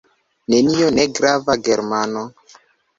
[0.53, 2.23] Nenio: negrava Germano.